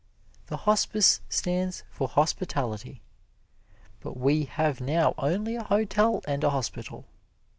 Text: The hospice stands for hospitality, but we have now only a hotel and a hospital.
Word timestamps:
The 0.47 0.57
hospice 0.65 1.21
stands 1.29 1.83
for 1.91 2.07
hospitality, 2.07 3.03
but 3.99 4.17
we 4.17 4.45
have 4.45 4.81
now 4.81 5.13
only 5.19 5.55
a 5.55 5.63
hotel 5.63 6.23
and 6.27 6.43
a 6.43 6.49
hospital. 6.49 7.05